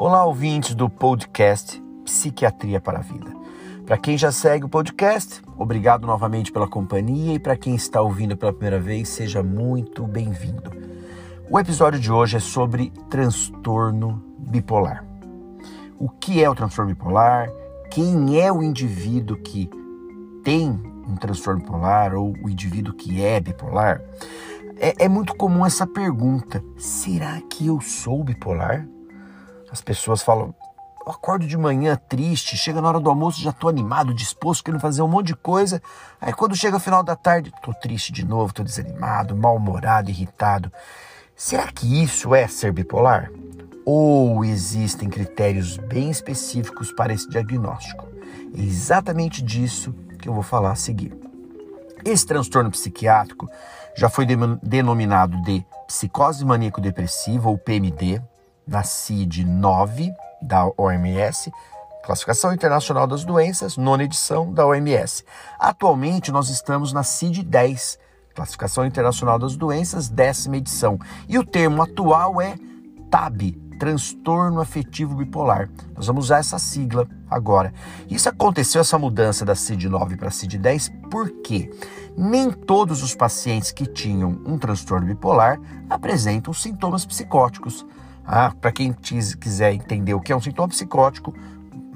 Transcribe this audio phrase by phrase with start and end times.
[0.00, 3.34] Olá, ouvintes do podcast Psiquiatria para a Vida.
[3.84, 8.36] Para quem já segue o podcast, obrigado novamente pela companhia e para quem está ouvindo
[8.36, 10.70] pela primeira vez, seja muito bem-vindo.
[11.50, 15.04] O episódio de hoje é sobre transtorno bipolar.
[15.98, 17.50] O que é o transtorno bipolar?
[17.90, 19.68] Quem é o indivíduo que
[20.44, 24.00] tem um transtorno bipolar ou o indivíduo que é bipolar?
[24.76, 28.86] É, é muito comum essa pergunta: será que eu sou bipolar?
[29.70, 30.54] As pessoas falam,
[31.06, 34.80] eu acordo de manhã triste, chega na hora do almoço já tô animado, disposto, querendo
[34.80, 35.80] fazer um monte de coisa.
[36.20, 40.72] Aí quando chega o final da tarde, tô triste de novo, tô desanimado, mal-humorado, irritado.
[41.34, 43.30] Será que isso é ser bipolar?
[43.84, 48.06] Ou existem critérios bem específicos para esse diagnóstico?
[48.54, 51.16] É exatamente disso que eu vou falar a seguir.
[52.04, 53.48] Esse transtorno psiquiátrico
[53.96, 54.26] já foi
[54.62, 58.20] denominado de psicose maníaco-depressiva ou PMD,
[58.68, 61.50] na CID-9 da OMS,
[62.04, 65.24] Classificação Internacional das Doenças, nona edição da OMS.
[65.58, 67.98] Atualmente nós estamos na CID-10,
[68.34, 70.98] Classificação Internacional das Doenças, décima edição.
[71.28, 72.56] E o termo atual é
[73.10, 75.68] TAB, transtorno afetivo bipolar.
[75.94, 77.72] Nós vamos usar essa sigla agora.
[78.08, 81.70] Isso aconteceu, essa mudança da CID-9 para a CID-10, por quê?
[82.16, 87.86] Nem todos os pacientes que tinham um transtorno bipolar apresentam sintomas psicóticos.
[88.30, 91.34] Ah, Para quem quiser entender o que é um sintoma psicótico,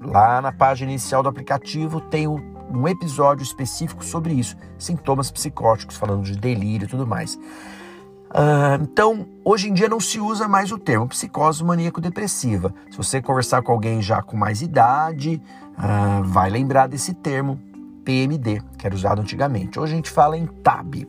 [0.00, 6.22] lá na página inicial do aplicativo tem um episódio específico sobre isso, sintomas psicóticos, falando
[6.22, 7.34] de delírio e tudo mais.
[7.34, 12.72] Uh, então, hoje em dia não se usa mais o termo psicose maníaco-depressiva.
[12.88, 15.42] Se você conversar com alguém já com mais idade,
[15.76, 17.58] uh, vai lembrar desse termo
[18.04, 19.80] PMD, que era usado antigamente.
[19.80, 21.08] Hoje a gente fala em TAB.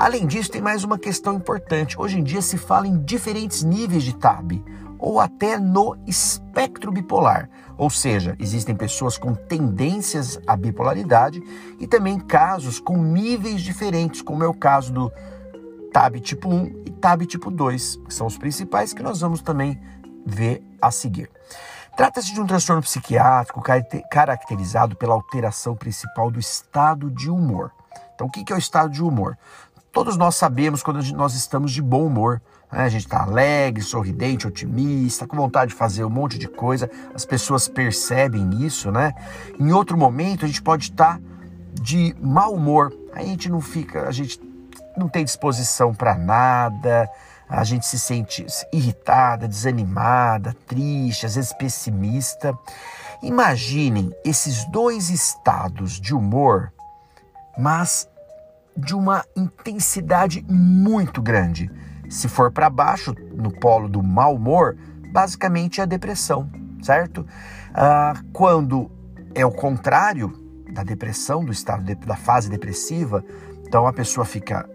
[0.00, 2.00] Além disso, tem mais uma questão importante.
[2.00, 4.64] Hoje em dia se fala em diferentes níveis de TAB,
[4.98, 7.50] ou até no espectro bipolar.
[7.76, 11.42] Ou seja, existem pessoas com tendências à bipolaridade
[11.78, 15.12] e também casos com níveis diferentes, como é o caso do
[15.92, 19.78] TAB tipo 1 e TAB tipo 2, que são os principais que nós vamos também
[20.24, 21.30] ver a seguir.
[21.94, 23.62] Trata-se de um transtorno psiquiátrico
[24.10, 27.70] caracterizado pela alteração principal do estado de humor.
[28.14, 29.36] Então, o que é o estado de humor?
[29.92, 32.40] Todos nós sabemos quando nós estamos de bom humor.
[32.70, 32.82] Né?
[32.84, 36.88] A gente está alegre, sorridente, otimista, com vontade de fazer um monte de coisa.
[37.12, 39.12] As pessoas percebem isso, né?
[39.58, 41.20] Em outro momento, a gente pode estar tá
[41.72, 42.96] de mau humor.
[43.12, 44.40] A gente não fica, a gente
[44.96, 47.10] não tem disposição para nada,
[47.48, 52.56] a gente se sente irritada, desanimada, triste, às vezes pessimista.
[53.22, 56.72] Imaginem esses dois estados de humor,
[57.58, 58.08] mas
[58.76, 61.70] de uma intensidade muito grande.
[62.08, 64.76] Se for para baixo, no polo do mau humor,
[65.12, 66.50] basicamente é a depressão,
[66.82, 67.26] certo?
[67.74, 68.90] Ah, quando
[69.34, 70.32] é o contrário
[70.72, 73.24] da depressão, do estado de, da fase depressiva,
[73.66, 74.68] então a pessoa fica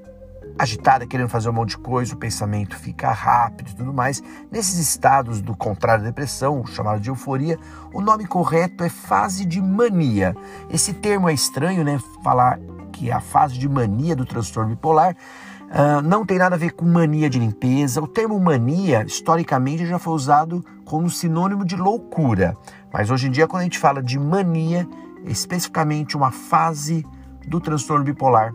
[0.57, 4.23] agitada, querendo fazer um monte de coisa, o pensamento fica rápido e tudo mais.
[4.51, 7.59] Nesses estados do contrário da depressão, chamado de euforia,
[7.93, 10.35] o nome correto é fase de mania.
[10.69, 11.99] Esse termo é estranho, né?
[12.23, 12.59] Falar
[12.95, 15.17] que é a fase de mania do transtorno bipolar,
[15.63, 18.01] uh, não tem nada a ver com mania de limpeza.
[18.01, 22.55] O termo mania, historicamente, já foi usado como sinônimo de loucura.
[22.93, 24.87] Mas hoje em dia, quando a gente fala de mania,
[25.25, 27.05] é especificamente uma fase
[27.45, 28.53] do transtorno bipolar,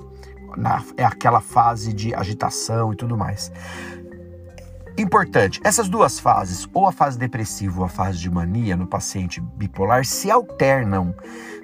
[0.57, 3.53] na, é aquela fase de agitação e tudo mais.
[4.99, 9.41] Importante, essas duas fases, ou a fase depressiva ou a fase de mania no paciente
[9.41, 11.15] bipolar, se alternam,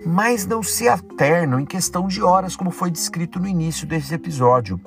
[0.04, 4.80] mas não se alternam em questão de horas, como foi descrito no início desse episódio.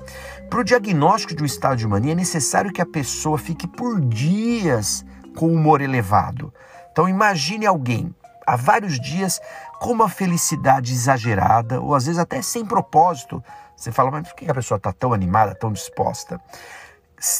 [0.48, 4.00] Para o diagnóstico de um estado de mania, é necessário que a pessoa fique por
[4.00, 5.04] dias
[5.36, 6.52] com humor elevado.
[6.90, 8.12] Então, imagine alguém
[8.46, 9.40] há vários dias
[9.78, 13.42] com uma felicidade exagerada, ou às vezes até sem propósito.
[13.76, 16.40] Você fala, mas por que a pessoa está tão animada, tão disposta?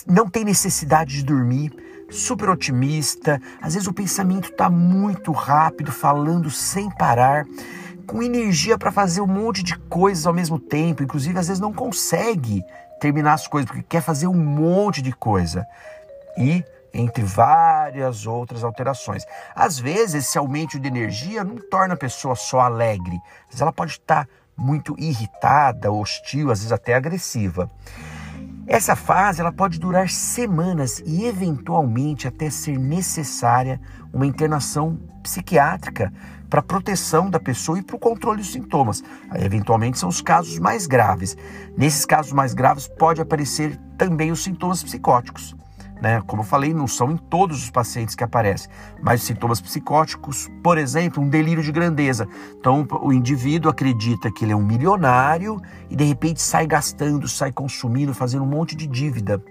[0.07, 1.73] Não tem necessidade de dormir,
[2.11, 7.45] super otimista, às vezes o pensamento está muito rápido, falando sem parar,
[8.07, 11.73] com energia para fazer um monte de coisas ao mesmo tempo, inclusive às vezes não
[11.73, 12.63] consegue
[13.01, 15.67] terminar as coisas porque quer fazer um monte de coisa.
[16.37, 19.25] E entre várias outras alterações.
[19.55, 23.19] Às vezes, esse aumento de energia não torna a pessoa só alegre,
[23.51, 27.71] mas ela pode estar muito irritada, hostil, às vezes até agressiva.
[28.73, 33.81] Essa fase ela pode durar semanas e eventualmente até ser necessária
[34.13, 36.13] uma internação psiquiátrica
[36.49, 39.03] para proteção da pessoa e para o controle dos sintomas.
[39.29, 41.37] Aí, eventualmente são os casos mais graves.
[41.77, 45.57] Nesses casos mais graves pode aparecer também os sintomas psicóticos.
[46.01, 46.23] Né?
[46.27, 48.71] Como eu falei, não são em todos os pacientes que aparecem,
[49.03, 52.27] mas sintomas psicóticos, por exemplo, um delírio de grandeza.
[52.59, 57.53] Então, o indivíduo acredita que ele é um milionário e de repente sai gastando, sai
[57.53, 59.43] consumindo, fazendo um monte de dívida.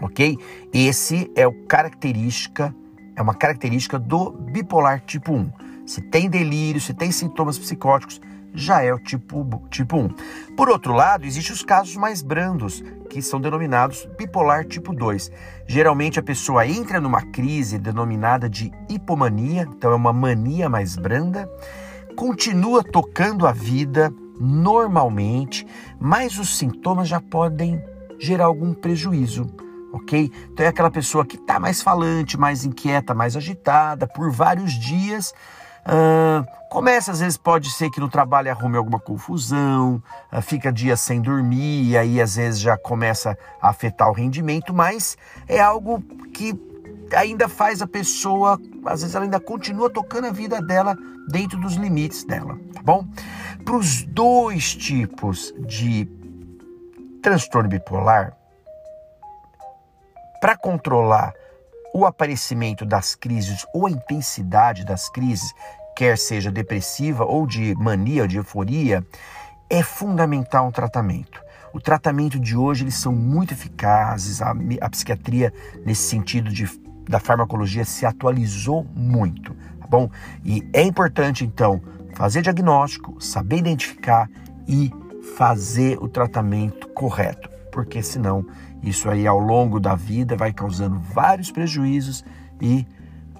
[0.00, 0.38] OK?
[0.72, 2.74] Esse é o característica
[3.16, 5.50] é uma característica do bipolar tipo 1.
[5.86, 8.20] Se tem delírio, se tem sintomas psicóticos,
[8.54, 10.08] já é o tipo, tipo 1.
[10.56, 15.30] Por outro lado, existem os casos mais brandos, que são denominados bipolar tipo 2.
[15.66, 21.50] Geralmente a pessoa entra numa crise denominada de hipomania, então é uma mania mais branda,
[22.16, 25.66] continua tocando a vida normalmente,
[26.00, 27.82] mas os sintomas já podem
[28.18, 29.46] gerar algum prejuízo
[29.96, 30.30] ok?
[30.52, 35.32] Então é aquela pessoa que está mais falante, mais inquieta, mais agitada por vários dias.
[36.76, 40.02] Começa, às vezes pode ser que no trabalho arrume alguma confusão,
[40.32, 44.74] uh, fica dias sem dormir, e aí às vezes já começa a afetar o rendimento,
[44.74, 45.16] mas
[45.48, 46.02] é algo
[46.34, 46.54] que
[47.16, 50.94] ainda faz a pessoa, às vezes ela ainda continua tocando a vida dela
[51.28, 53.06] dentro dos limites dela, tá bom?
[53.64, 56.06] Para os dois tipos de
[57.22, 58.36] transtorno bipolar,
[60.42, 61.32] para controlar
[61.96, 65.54] o aparecimento das crises ou a intensidade das crises,
[65.96, 69.02] quer seja depressiva ou de mania ou de euforia,
[69.70, 71.42] é fundamental um tratamento.
[71.72, 75.50] O tratamento de hoje eles são muito eficazes, a, a psiquiatria
[75.86, 76.68] nesse sentido de,
[77.08, 80.10] da farmacologia se atualizou muito, tá bom?
[80.44, 81.80] E é importante então
[82.14, 84.28] fazer diagnóstico, saber identificar
[84.68, 84.92] e
[85.34, 88.44] fazer o tratamento correto, porque senão
[88.86, 92.24] isso aí ao longo da vida vai causando vários prejuízos
[92.60, 92.86] e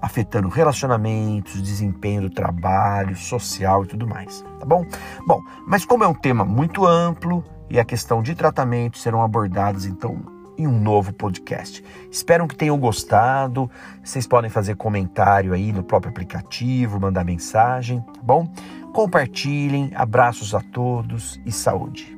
[0.02, 4.84] afetando relacionamentos, desempenho do trabalho, social e tudo mais, tá bom?
[5.26, 9.86] Bom, mas como é um tema muito amplo e a questão de tratamento serão abordados
[9.86, 11.84] então em um novo podcast.
[12.10, 13.70] Espero que tenham gostado.
[14.02, 18.50] Vocês podem fazer comentário aí no próprio aplicativo, mandar mensagem, tá bom?
[18.92, 19.90] Compartilhem.
[19.94, 22.15] Abraços a todos e saúde.